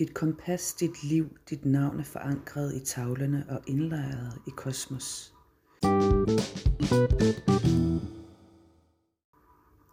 [0.00, 5.34] Dit kompas, dit liv, dit navn er forankret i tavlerne og indlejret i kosmos.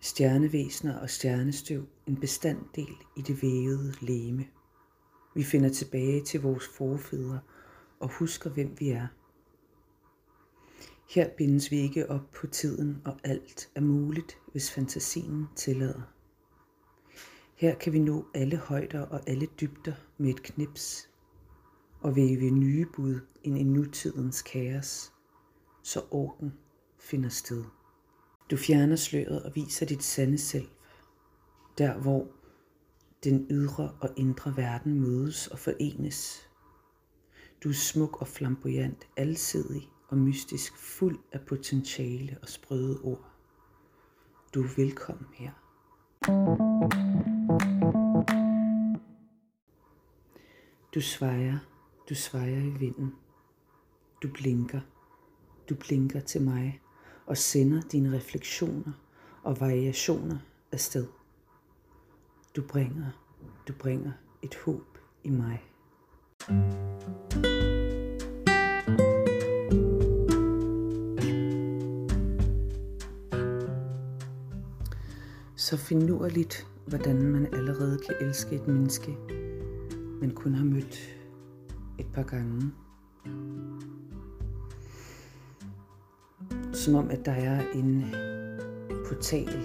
[0.00, 4.46] Stjernevæsener og stjernestøv en bestanddel i det vævede leme.
[5.34, 7.40] Vi finder tilbage til vores forfædre
[8.00, 9.06] og husker, hvem vi er.
[11.08, 16.17] Her bindes vi ikke op på tiden, og alt er muligt, hvis fantasien tillader.
[17.58, 21.10] Her kan vi nå alle højder og alle dybder med et knips,
[22.00, 25.12] og væve nye bud ind i nutidens kaos,
[25.82, 26.52] så orden
[26.98, 27.64] finder sted.
[28.50, 30.68] Du fjerner sløret og viser dit sande selv,
[31.78, 32.26] der hvor
[33.24, 36.48] den ydre og indre verden mødes og forenes.
[37.64, 43.30] Du er smuk og flamboyant, alsidig og mystisk, fuld af potentiale og sprøde ord.
[44.54, 45.67] Du er velkommen her.
[50.94, 51.58] Du svejer,
[52.08, 53.14] du svejer i vinden.
[54.22, 54.80] Du blinker,
[55.68, 56.80] du blinker til mig
[57.26, 58.92] og sender dine refleksioner
[59.42, 60.38] og variationer
[60.72, 61.06] afsted.
[62.56, 63.10] Du bringer,
[63.68, 64.12] du bringer
[64.42, 65.62] et håb i mig.
[75.68, 79.16] Så finurligt, hvordan man allerede kan elske et menneske,
[80.20, 80.98] man kun har mødt
[81.98, 82.72] et par gange.
[86.72, 88.04] Som om, at der er en
[89.08, 89.62] portal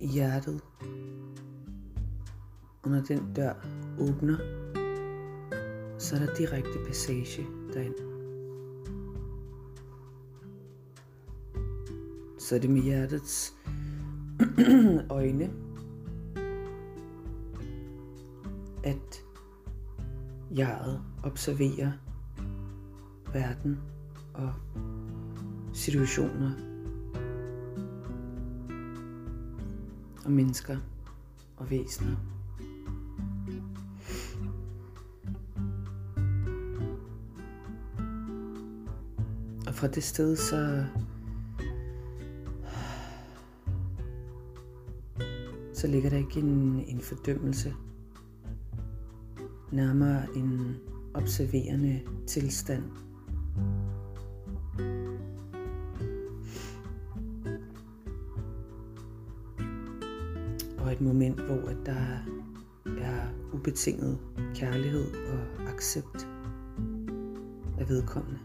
[0.00, 0.60] i hjertet,
[2.82, 3.54] og når den dør
[4.00, 4.36] åbner,
[5.98, 8.13] så er der direkte passage derind.
[12.44, 13.54] Så er det med hjertets
[15.10, 15.50] øjne,
[18.82, 19.24] at
[20.56, 21.92] jeget observerer
[23.32, 23.80] verden
[24.34, 24.52] og
[25.72, 26.50] situationer
[30.24, 30.76] og mennesker
[31.56, 32.16] og væsener.
[39.66, 40.84] Og fra det sted så
[45.84, 47.74] så ligger der ikke en, en fordømmelse,
[49.72, 50.76] nærmere en
[51.14, 52.82] observerende tilstand.
[60.78, 62.18] Og et moment, hvor at der
[63.00, 64.18] er ubetinget
[64.54, 66.28] kærlighed og accept
[67.78, 68.38] af vedkommende.